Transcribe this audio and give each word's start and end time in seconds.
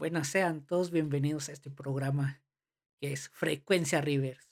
Buenas, 0.00 0.28
sean 0.28 0.64
todos 0.64 0.90
bienvenidos 0.90 1.50
a 1.50 1.52
este 1.52 1.70
programa 1.70 2.42
que 3.02 3.12
es 3.12 3.28
Frecuencia 3.28 4.00
Rivers. 4.00 4.48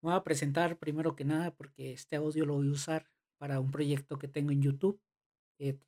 Me 0.00 0.10
voy 0.10 0.16
a 0.16 0.22
presentar 0.22 0.78
primero 0.78 1.16
que 1.16 1.24
nada 1.24 1.50
porque 1.50 1.92
este 1.92 2.14
audio 2.14 2.46
lo 2.46 2.54
voy 2.54 2.68
a 2.68 2.70
usar 2.70 3.10
para 3.36 3.58
un 3.58 3.72
proyecto 3.72 4.16
que 4.16 4.28
tengo 4.28 4.52
en 4.52 4.62
YouTube 4.62 5.02
que 5.58 5.72
va 5.72 5.80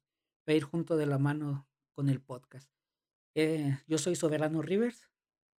a 0.48 0.52
ir 0.52 0.64
junto 0.64 0.96
de 0.96 1.06
la 1.06 1.16
mano 1.16 1.68
con 1.94 2.08
el 2.08 2.20
podcast. 2.20 2.72
Eh, 3.36 3.78
yo 3.86 3.98
soy 3.98 4.16
Soberano 4.16 4.62
Rivers, 4.62 5.08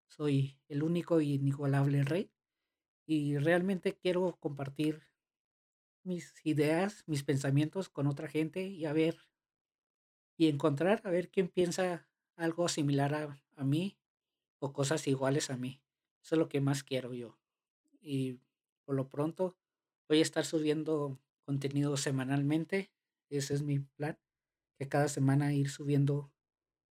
soy 0.10 0.60
el 0.68 0.84
único 0.84 1.22
y 1.22 1.36
inigualable 1.36 2.04
rey 2.04 2.30
y 3.08 3.38
realmente 3.38 3.96
quiero 3.96 4.36
compartir 4.42 5.02
mis 6.04 6.34
ideas, 6.44 7.06
mis 7.08 7.24
pensamientos 7.24 7.88
con 7.88 8.06
otra 8.08 8.28
gente 8.28 8.64
y 8.68 8.84
a 8.84 8.92
ver 8.92 9.18
y 10.36 10.50
encontrar 10.50 11.02
a 11.06 11.10
ver 11.10 11.30
quién 11.30 11.48
piensa 11.48 12.09
algo 12.40 12.68
similar 12.68 13.14
a, 13.14 13.42
a 13.56 13.64
mí 13.64 13.98
o 14.60 14.74
cosas 14.74 15.08
iguales 15.08 15.50
a 15.50 15.58
mí. 15.58 15.82
Eso 16.24 16.36
es 16.36 16.40
lo 16.40 16.50
que 16.50 16.62
más 16.62 16.84
quiero 16.84 17.14
yo. 17.14 17.38
Y 18.02 18.40
por 18.86 18.96
lo 18.96 19.10
pronto 19.10 19.56
voy 20.08 20.20
a 20.20 20.24
estar 20.24 20.46
subiendo 20.46 21.20
contenido 21.46 21.98
semanalmente. 21.98 22.92
Ese 23.30 23.54
es 23.54 23.62
mi 23.62 23.80
plan. 23.80 24.18
Que 24.78 24.88
cada 24.88 25.08
semana 25.08 25.54
ir 25.54 25.70
subiendo 25.70 26.32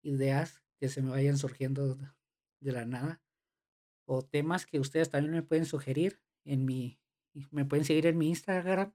ideas 0.02 0.62
que 0.78 0.88
se 0.88 1.02
me 1.02 1.10
vayan 1.10 1.38
surgiendo 1.38 1.96
de 2.60 2.72
la 2.72 2.84
nada. 2.84 3.22
O 4.04 4.22
temas 4.22 4.66
que 4.66 4.80
ustedes 4.80 5.10
también 5.10 5.32
me 5.32 5.42
pueden 5.42 5.66
sugerir 5.66 6.20
en 6.44 6.64
mi, 6.64 6.98
me 7.50 7.64
pueden 7.64 7.84
seguir 7.84 8.06
en 8.06 8.16
mi 8.18 8.28
Instagram, 8.28 8.94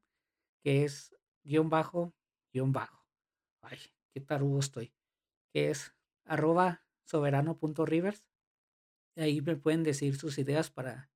que 0.63 0.85
es 0.85 1.15
guion 1.43 1.69
bajo, 1.69 2.13
guion 2.51 2.71
bajo. 2.71 3.05
Ay, 3.61 3.79
qué 4.11 4.21
tarugo 4.21 4.59
estoy. 4.59 4.93
Que 5.51 5.69
es 5.69 5.93
arroba 6.25 6.83
soberano.rivers. 7.05 8.25
Ahí 9.15 9.41
me 9.41 9.55
pueden 9.55 9.83
decir 9.83 10.15
sus 10.17 10.37
ideas 10.37 10.71
para, 10.71 11.11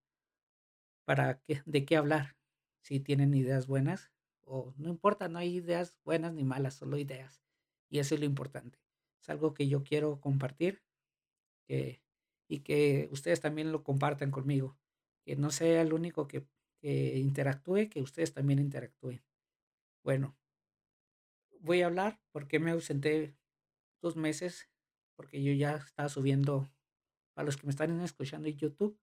para 1.05 1.41
qué, 1.41 1.61
de 1.66 1.86
qué 1.86 1.97
hablar. 1.97 2.38
Si 2.81 3.00
tienen 3.00 3.33
ideas 3.33 3.67
buenas 3.67 4.11
o 4.44 4.73
no 4.78 4.89
importa, 4.89 5.28
no 5.28 5.39
hay 5.39 5.55
ideas 5.55 6.00
buenas 6.03 6.33
ni 6.33 6.44
malas, 6.44 6.75
solo 6.75 6.97
ideas. 6.97 7.41
Y 7.89 8.00
eso 8.00 8.16
es 8.16 8.22
lo 8.22 8.25
importante. 8.25 8.80
Es 9.22 9.30
algo 9.30 9.53
que 9.53 9.67
yo 9.67 9.83
quiero 9.83 10.22
compartir 10.22 10.83
que, 11.67 12.02
y 12.47 12.59
que 12.59 13.09
ustedes 13.11 13.41
también 13.41 13.72
lo 13.72 13.83
compartan 13.83 14.31
conmigo. 14.31 14.78
Que 15.25 15.35
no 15.35 15.52
sea 15.52 15.81
el 15.81 15.91
único 15.94 16.28
que, 16.28 16.47
que 16.80 17.17
interactúe, 17.17 17.89
que 17.89 18.02
ustedes 18.02 18.33
también 18.33 18.59
interactúen. 18.59 19.23
Bueno, 20.03 20.38
voy 21.59 21.81
a 21.81 21.88
hablar 21.88 22.22
porque 22.31 22.59
me 22.59 22.72
ausenté 22.72 23.35
dos 24.02 24.16
meses 24.16 24.69
porque 25.17 25.43
yo 25.43 25.51
ya 25.51 25.75
estaba 25.75 26.07
subiendo, 26.07 26.69
para 27.33 27.47
los 27.47 27.57
que 27.57 27.65
me 27.65 27.71
están 27.71 27.99
escuchando 28.01 28.47
en 28.47 28.55
YouTube, 28.55 28.97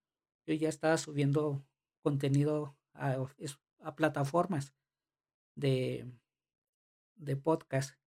yo 0.47 0.55
ya 0.55 0.69
estaba 0.69 0.97
subiendo 0.97 1.67
contenido 2.01 2.79
a, 2.95 3.17
a 3.81 3.97
plataformas 3.97 4.75
de, 5.57 6.11
de 7.17 7.37
podcast. 7.37 7.99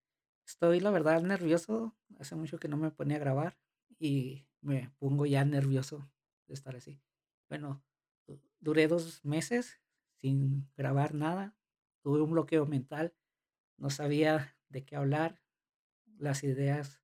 Estoy, 0.45 0.79
la 0.79 0.89
verdad, 0.89 1.21
nervioso. 1.21 1.95
Hace 2.17 2.35
mucho 2.35 2.57
que 2.57 2.69
no 2.69 2.77
me 2.77 2.91
ponía 2.91 3.17
a 3.17 3.19
grabar 3.19 3.57
y 3.99 4.47
me 4.61 4.89
pongo 4.99 5.25
ya 5.25 5.43
nervioso 5.43 6.09
de 6.47 6.53
estar 6.53 6.75
así. 6.75 7.01
Bueno, 7.49 7.83
duré 8.59 8.87
dos 8.87 9.25
meses 9.25 9.81
sin 10.15 10.69
grabar 10.77 11.13
nada. 11.13 11.57
Tuve 12.01 12.21
un 12.21 12.31
bloqueo 12.31 12.65
mental. 12.65 13.13
No 13.77 13.89
sabía 13.89 14.55
de 14.69 14.85
qué 14.85 14.95
hablar. 14.95 15.41
Las 16.17 16.43
ideas 16.43 17.01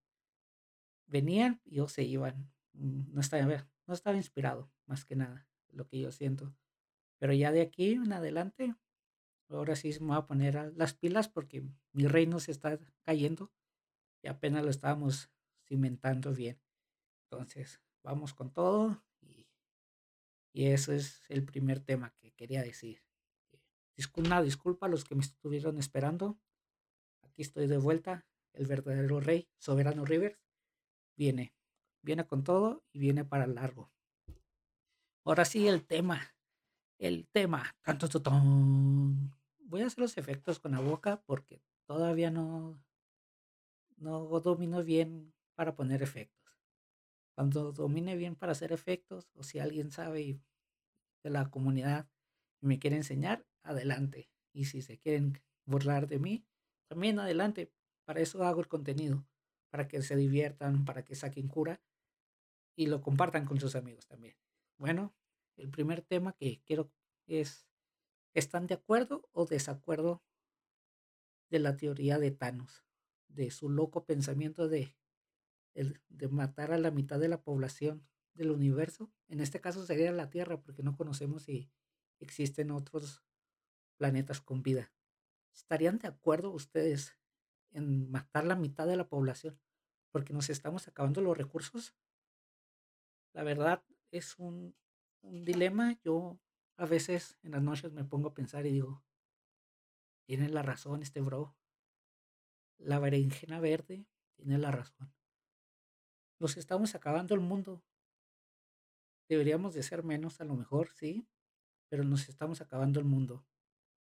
venían 1.13 1.61
y 1.63 1.79
o 1.79 1.87
se 1.87 2.03
iban. 2.03 2.51
Mm, 2.73 3.13
no 3.13 3.21
estaba, 3.21 3.67
no 3.85 3.93
estaba 3.93 4.17
inspirado, 4.17 4.69
más 4.87 5.05
que 5.05 5.15
nada, 5.15 5.47
lo 5.69 5.87
que 5.87 5.99
yo 5.99 6.11
siento. 6.11 6.53
Pero 7.19 7.33
ya 7.33 7.51
de 7.51 7.61
aquí 7.61 7.93
en 7.93 8.11
adelante, 8.11 8.75
ahora 9.47 9.75
sí 9.75 9.91
me 10.01 10.07
voy 10.07 10.17
a 10.17 10.25
poner 10.25 10.73
las 10.75 10.95
pilas 10.95 11.29
porque 11.29 11.63
mi 11.91 12.07
reino 12.07 12.39
se 12.39 12.51
está 12.51 12.79
cayendo 13.03 13.51
y 14.23 14.27
apenas 14.27 14.63
lo 14.63 14.71
estábamos 14.71 15.29
cimentando 15.67 16.33
bien. 16.33 16.59
Entonces, 17.25 17.79
vamos 18.03 18.33
con 18.33 18.51
todo 18.51 19.03
y, 19.21 19.47
y 20.51 20.65
eso 20.65 20.93
es 20.93 21.21
el 21.29 21.45
primer 21.45 21.79
tema 21.79 22.13
que 22.17 22.31
quería 22.31 22.63
decir. 22.63 23.03
Una 24.15 24.41
disculpa 24.41 24.87
a 24.87 24.89
los 24.89 25.03
que 25.03 25.15
me 25.15 25.21
estuvieron 25.21 25.77
esperando. 25.77 26.39
Aquí 27.21 27.43
estoy 27.43 27.67
de 27.67 27.77
vuelta, 27.77 28.25
el 28.53 28.65
verdadero 28.65 29.19
rey, 29.19 29.47
Soberano 29.59 30.05
Rivers 30.05 30.43
viene, 31.15 31.53
viene 32.01 32.25
con 32.25 32.43
todo 32.43 32.83
y 32.91 32.99
viene 32.99 33.25
para 33.25 33.47
largo. 33.47 33.91
Ahora 35.25 35.45
sí, 35.45 35.67
el 35.67 35.85
tema, 35.85 36.35
el 36.97 37.27
tema. 37.27 37.75
Voy 39.59 39.81
a 39.81 39.87
hacer 39.87 39.99
los 39.99 40.17
efectos 40.17 40.59
con 40.59 40.71
la 40.73 40.79
boca 40.79 41.23
porque 41.25 41.61
todavía 41.85 42.29
no, 42.29 42.83
no 43.97 44.39
domino 44.39 44.83
bien 44.83 45.33
para 45.55 45.75
poner 45.75 46.03
efectos. 46.03 46.43
Cuando 47.35 47.71
domine 47.71 48.15
bien 48.15 48.35
para 48.35 48.51
hacer 48.51 48.71
efectos, 48.71 49.31
o 49.33 49.43
si 49.43 49.59
alguien 49.59 49.91
sabe 49.91 50.39
de 51.23 51.29
la 51.29 51.49
comunidad 51.49 52.07
y 52.61 52.67
me 52.67 52.79
quiere 52.79 52.97
enseñar, 52.97 53.45
adelante. 53.63 54.29
Y 54.51 54.65
si 54.65 54.81
se 54.81 54.99
quieren 54.99 55.41
burlar 55.65 56.07
de 56.07 56.19
mí, 56.19 56.45
también 56.87 57.19
adelante. 57.19 57.71
Para 58.05 58.19
eso 58.19 58.43
hago 58.43 58.59
el 58.59 58.67
contenido 58.67 59.25
para 59.73 59.87
que 59.87 60.03
se 60.03 60.15
diviertan, 60.15 60.85
para 60.85 61.03
que 61.03 61.15
saquen 61.15 61.47
cura 61.47 61.81
y 62.75 62.85
lo 62.85 63.01
compartan 63.01 63.43
con 63.45 63.59
sus 63.59 63.75
amigos 63.75 64.05
también. 64.05 64.35
Bueno, 64.77 65.15
el 65.55 65.71
primer 65.71 66.03
tema 66.03 66.33
que 66.33 66.61
quiero 66.63 66.91
es, 67.25 67.67
¿están 68.35 68.67
de 68.67 68.75
acuerdo 68.75 69.27
o 69.31 69.47
desacuerdo 69.47 70.21
de 71.49 71.57
la 71.57 71.75
teoría 71.75 72.19
de 72.19 72.29
Thanos? 72.29 72.85
De 73.29 73.49
su 73.49 73.67
loco 73.67 74.05
pensamiento 74.05 74.67
de, 74.67 74.95
de 75.73 76.27
matar 76.27 76.71
a 76.71 76.77
la 76.77 76.91
mitad 76.91 77.19
de 77.19 77.29
la 77.29 77.41
población 77.41 78.07
del 78.35 78.51
universo. 78.51 79.11
En 79.27 79.39
este 79.39 79.59
caso 79.59 79.87
sería 79.87 80.11
la 80.11 80.29
Tierra, 80.29 80.61
porque 80.61 80.83
no 80.83 80.95
conocemos 80.95 81.45
si 81.45 81.71
existen 82.19 82.69
otros 82.69 83.23
planetas 83.97 84.39
con 84.39 84.61
vida. 84.61 84.93
¿Estarían 85.51 85.97
de 85.97 86.09
acuerdo 86.09 86.51
ustedes 86.51 87.17
en 87.73 88.09
matar 88.11 88.45
la 88.45 88.55
mitad 88.55 88.87
de 88.87 88.97
la 88.97 89.07
población 89.07 89.59
porque 90.13 90.31
nos 90.31 90.51
estamos 90.51 90.87
acabando 90.87 91.21
los 91.21 91.35
recursos. 91.35 91.95
La 93.33 93.41
verdad 93.41 93.83
es 94.11 94.37
un, 94.37 94.75
dilema. 95.23 95.97
Yo 96.03 96.39
a 96.77 96.85
veces 96.85 97.35
en 97.41 97.51
las 97.51 97.63
noches 97.63 97.91
me 97.93 98.03
pongo 98.03 98.27
a 98.29 98.33
pensar 98.33 98.65
y 98.67 98.71
digo, 98.73 99.03
tiene 100.27 100.49
la 100.49 100.61
razón 100.61 101.01
este 101.01 101.19
bro. 101.19 101.55
La 102.77 102.99
berenjena 102.99 103.59
verde 103.59 104.05
tiene 104.35 104.59
la 104.59 104.69
razón. 104.69 105.11
Nos 106.39 106.57
estamos 106.57 106.93
acabando 106.93 107.33
el 107.33 107.41
mundo. 107.41 107.83
Deberíamos 109.27 109.73
de 109.73 109.81
ser 109.81 110.03
menos 110.03 110.41
a 110.41 110.43
lo 110.43 110.55
mejor, 110.55 110.91
sí, 110.91 111.27
pero 111.89 112.03
nos 112.03 112.29
estamos 112.29 112.61
acabando 112.61 112.99
el 112.99 113.05
mundo. 113.05 113.47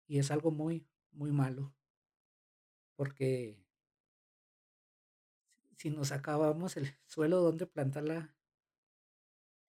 Y 0.05 0.19
es 0.19 0.29
algo 0.29 0.51
muy, 0.51 0.85
muy 1.11 1.31
malo 1.31 1.73
porque 2.95 3.57
si 5.77 5.89
nos 5.89 6.11
acabamos 6.11 6.77
el 6.77 6.87
suelo 7.05 7.41
donde 7.41 7.67
plantar 7.67 8.03
la, 8.03 8.35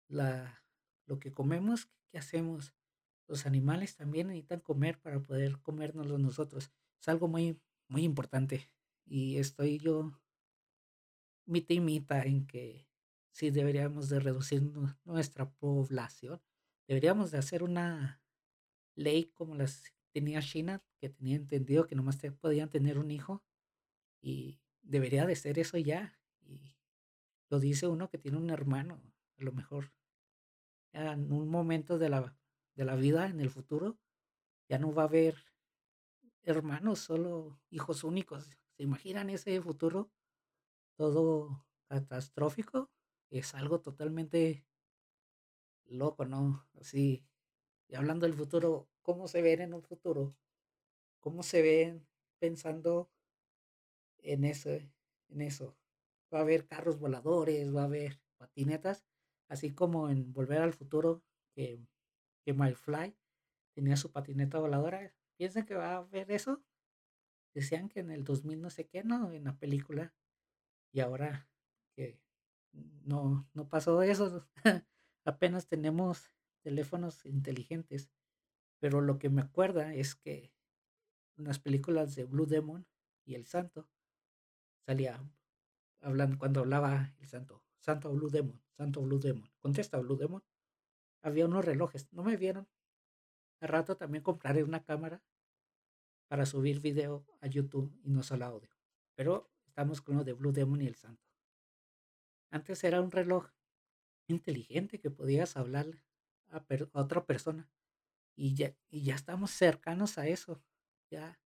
la, 0.08 0.64
lo 1.06 1.20
que 1.20 1.32
comemos, 1.32 1.90
¿qué 2.10 2.18
hacemos? 2.18 2.74
Los 3.28 3.46
animales 3.46 3.96
también 3.96 4.28
necesitan 4.28 4.60
comer 4.60 5.00
para 5.00 5.22
poder 5.22 5.60
comérnoslo 5.62 6.18
nosotros. 6.18 6.72
Es 7.00 7.08
algo 7.08 7.28
muy, 7.28 7.60
muy 7.88 8.04
importante. 8.04 8.70
Y 9.06 9.38
estoy 9.38 9.80
yo 9.80 10.20
mita 11.46 11.74
y 11.74 12.30
en 12.30 12.46
que 12.46 12.88
sí 13.32 13.50
deberíamos 13.50 14.10
de 14.10 14.20
reducir 14.20 14.62
nuestra 15.04 15.50
población. 15.50 16.42
Deberíamos 16.88 17.32
de 17.32 17.38
hacer 17.38 17.64
una 17.64 18.22
ley 18.96 19.26
como 19.34 19.56
las 19.56 19.94
tenía 20.14 20.42
China, 20.42 20.84
que 21.00 21.10
tenía 21.10 21.36
entendido 21.36 21.88
que 21.88 21.96
nomás 21.96 22.20
podían 22.40 22.70
tener 22.70 22.98
un 22.98 23.12
hijo 23.12 23.44
y 24.22 24.62
debería 24.82 25.26
de 25.26 25.36
ser 25.36 25.60
eso 25.60 25.78
ya. 25.78 26.18
Y 26.42 26.78
lo 27.50 27.60
dice 27.60 27.88
uno 27.88 28.10
que 28.10 28.18
tiene 28.18 28.38
un 28.38 28.50
hermano, 28.50 29.02
a 29.38 29.44
lo 29.44 29.52
mejor 29.52 29.92
en 30.94 31.32
un 31.32 31.50
momento 31.50 31.98
de 31.98 32.10
la, 32.10 32.38
de 32.76 32.86
la 32.86 32.96
vida, 32.96 33.28
en 33.28 33.40
el 33.40 33.50
futuro, 33.50 33.98
ya 34.70 34.78
no 34.78 34.94
va 34.94 35.04
a 35.04 35.08
haber 35.08 35.36
hermanos, 36.44 37.00
solo 37.00 37.60
hijos 37.70 38.04
únicos. 38.04 38.58
¿Se 38.78 38.84
imaginan 38.84 39.30
ese 39.30 39.60
futuro? 39.62 40.12
Todo 40.96 41.66
catastrófico. 41.88 42.92
Es 43.30 43.56
algo 43.56 43.82
totalmente 43.82 44.66
loco, 45.86 46.26
¿no? 46.26 46.68
Así, 46.80 47.26
y 47.88 47.96
hablando 47.96 48.26
del 48.26 48.36
futuro, 48.36 48.88
¿cómo 49.02 49.28
se 49.28 49.42
ven 49.42 49.62
en 49.62 49.74
un 49.74 49.84
futuro? 49.84 50.36
¿Cómo 51.20 51.44
se 51.44 51.62
ven 51.62 52.08
pensando 52.40 53.10
en, 54.18 54.44
ese, 54.44 54.92
en 55.30 55.42
eso? 55.42 55.76
Va 56.34 56.40
a 56.40 56.42
haber 56.42 56.66
carros 56.66 57.00
voladores, 57.00 57.74
va 57.76 57.82
a 57.82 57.86
haber, 57.86 58.20
patinetas, 58.38 59.06
así 59.48 59.74
como 59.74 60.10
en 60.10 60.34
Volver 60.34 60.62
al 60.62 60.74
Futuro, 60.74 61.24
que, 61.54 61.80
que 62.44 62.54
tenía 63.74 63.96
su 63.96 64.12
patineta 64.12 64.60
voladora. 64.60 65.14
¿Piensan 65.38 65.66
que 65.66 65.76
va 65.76 65.94
a 65.94 65.98
haber 65.98 66.32
eso? 66.32 66.64
Decían 67.54 67.90
que 67.90 68.00
en 68.00 68.12
el 68.12 68.24
2000 68.24 68.62
no 68.62 68.70
sé 68.70 68.88
qué, 68.88 69.04
¿no? 69.04 69.32
En 69.32 69.46
la 69.46 69.58
película. 69.58 70.14
Y 70.92 71.00
ahora 71.00 71.48
que 71.96 72.20
no, 72.72 73.48
no 73.54 73.68
pasó 73.68 74.02
eso. 74.02 74.48
Apenas 75.26 75.68
tenemos 75.68 76.32
teléfonos 76.64 77.26
inteligentes. 77.26 78.10
Pero 78.80 79.02
lo 79.02 79.20
que 79.20 79.30
me 79.30 79.42
acuerda 79.42 79.94
es 79.94 80.16
que 80.16 80.52
en 81.38 81.46
las 81.46 81.60
películas 81.60 82.16
de 82.16 82.26
Blue 82.26 82.46
Demon 82.46 82.88
y 83.26 83.36
El 83.36 83.46
Santo 83.46 83.90
salía 84.86 85.24
hablando 86.02 86.38
cuando 86.38 86.62
hablaba 86.62 87.14
el 87.20 87.28
Santo, 87.28 87.64
Santo 87.80 88.12
Blue 88.12 88.30
Demon, 88.30 88.62
Santo 88.76 89.02
Blue 89.02 89.20
Demon. 89.20 89.50
Contesta 89.60 90.00
Blue 90.00 90.18
Demon. 90.18 90.44
Había 91.22 91.46
unos 91.46 91.64
relojes, 91.64 92.12
no 92.12 92.24
me 92.24 92.36
vieron. 92.36 92.68
Al 93.62 93.70
rato 93.70 93.96
también 93.96 94.24
compraré 94.24 94.64
una 94.64 94.84
cámara 94.84 95.24
para 96.28 96.46
subir 96.46 96.82
video 96.82 97.26
a 97.40 97.48
YouTube 97.48 97.98
y 98.04 98.10
no 98.10 98.24
solo 98.24 98.46
audio. 98.46 98.70
Pero 99.16 99.50
estamos 99.66 100.02
con 100.02 100.18
lo 100.18 100.24
de 100.24 100.34
Blue 100.34 100.52
Demon 100.52 100.82
y 100.82 100.88
el 100.88 100.96
Santo. 100.96 101.24
Antes 102.52 102.84
era 102.84 103.02
un 103.02 103.12
reloj 103.12 103.50
inteligente 104.28 105.00
que 105.00 105.10
podías 105.10 105.56
hablar 105.58 105.88
a, 106.54 106.66
otra 106.94 107.26
persona. 107.26 107.70
Y 108.36 108.56
ya, 108.56 108.76
y 108.90 109.04
ya 109.04 109.16
estamos 109.16 109.52
cercanos 109.52 110.18
a 110.18 110.28
eso. 110.28 110.62
Ya, 111.10 111.40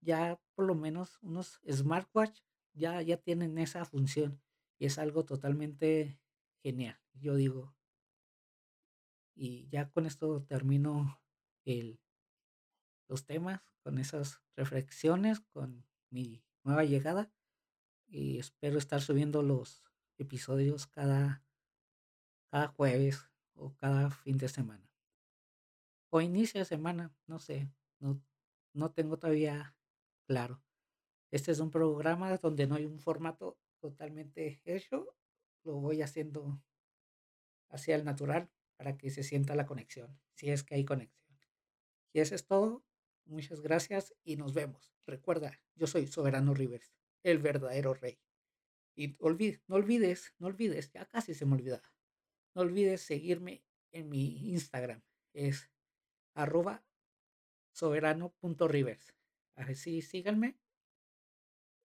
ya 0.00 0.40
por 0.54 0.66
lo 0.66 0.74
menos 0.74 1.18
unos 1.22 1.60
smartwatch 1.70 2.40
ya, 2.74 3.00
ya 3.02 3.16
tienen 3.16 3.58
esa 3.58 3.84
función. 3.84 4.40
Y 4.78 4.86
es 4.86 4.98
algo 4.98 5.24
totalmente 5.24 6.18
genial, 6.62 6.98
yo 7.14 7.36
digo. 7.36 7.74
Y 9.34 9.68
ya 9.68 9.90
con 9.90 10.06
esto 10.06 10.42
termino 10.44 11.20
el, 11.64 12.00
los 13.08 13.24
temas, 13.24 13.62
con 13.82 13.98
esas 13.98 14.42
reflexiones, 14.56 15.40
con 15.40 15.86
mi 16.10 16.44
nueva 16.64 16.84
llegada. 16.84 17.32
Y 18.06 18.38
espero 18.38 18.78
estar 18.78 19.00
subiendo 19.00 19.42
los 19.42 19.82
episodios 20.18 20.86
cada, 20.86 21.44
cada 22.50 22.68
jueves 22.68 23.31
o 23.54 23.74
cada 23.76 24.10
fin 24.10 24.38
de 24.38 24.48
semana. 24.48 24.90
O 26.10 26.20
inicio 26.20 26.60
de 26.60 26.64
semana, 26.64 27.14
no 27.26 27.38
sé, 27.38 27.70
no, 27.98 28.22
no 28.74 28.90
tengo 28.92 29.18
todavía 29.18 29.74
claro. 30.26 30.62
Este 31.30 31.50
es 31.52 31.60
un 31.60 31.70
programa 31.70 32.36
donde 32.36 32.66
no 32.66 32.74
hay 32.74 32.84
un 32.84 32.98
formato 32.98 33.58
totalmente 33.80 34.60
hecho. 34.64 35.16
Lo 35.64 35.74
voy 35.76 36.02
haciendo 36.02 36.62
hacia 37.70 37.96
el 37.96 38.04
natural 38.04 38.50
para 38.76 38.96
que 38.98 39.10
se 39.10 39.22
sienta 39.22 39.54
la 39.54 39.66
conexión, 39.66 40.20
si 40.34 40.50
es 40.50 40.62
que 40.62 40.74
hay 40.74 40.84
conexión. 40.84 41.22
Y 42.12 42.20
eso 42.20 42.34
es 42.34 42.46
todo. 42.46 42.84
Muchas 43.24 43.60
gracias 43.60 44.14
y 44.24 44.36
nos 44.36 44.52
vemos. 44.52 44.92
Recuerda, 45.06 45.58
yo 45.74 45.86
soy 45.86 46.06
Soberano 46.06 46.54
Rivers, 46.54 46.92
el 47.22 47.38
verdadero 47.38 47.94
rey. 47.94 48.18
Y 48.94 49.16
no 49.18 49.76
olvides, 49.76 50.34
no 50.38 50.48
olvides, 50.48 50.90
ya 50.92 51.06
casi 51.06 51.34
se 51.34 51.46
me 51.46 51.54
olvidaba. 51.54 51.92
No 52.54 52.62
olvides 52.62 53.02
seguirme 53.02 53.64
en 53.90 54.08
mi 54.08 54.50
Instagram. 54.50 55.02
Es 55.32 55.70
arroba 56.34 56.84
soberano.rivers. 57.72 59.14
Así 59.54 60.02
síganme 60.02 60.58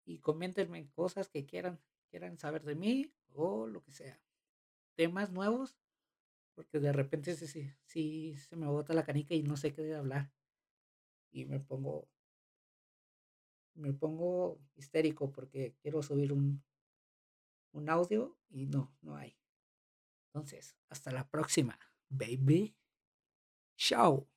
y 0.05 0.19
coméntenme 0.19 0.89
cosas 0.91 1.29
que 1.29 1.45
quieran, 1.45 1.79
quieran 2.09 2.37
saber 2.37 2.63
de 2.63 2.75
mí 2.75 3.11
o 3.33 3.67
lo 3.67 3.83
que 3.83 3.91
sea. 3.91 4.19
Temas 4.95 5.31
nuevos, 5.31 5.75
porque 6.53 6.79
de 6.79 6.93
repente 6.93 7.35
sí, 7.35 7.71
sí, 7.85 8.35
se 8.37 8.55
me 8.55 8.67
bota 8.67 8.93
la 8.93 9.03
canica 9.03 9.33
y 9.33 9.43
no 9.43 9.57
sé 9.57 9.73
qué 9.73 9.81
de 9.81 9.95
hablar. 9.95 10.31
Y 11.31 11.45
me 11.45 11.59
pongo 11.59 12.07
me 13.75 13.91
pongo 13.91 14.59
histérico 14.75 15.31
porque 15.31 15.75
quiero 15.81 16.01
subir 16.01 16.31
un, 16.31 16.63
un 17.73 17.89
audio 17.89 18.37
y 18.49 18.65
no, 18.65 18.95
no 19.01 19.17
hay. 19.17 19.35
Entonces, 20.35 20.75
hasta 20.89 21.13
la 21.13 21.25
próxima, 21.29 21.79
baby. 22.09 22.75
Chao. 23.77 24.27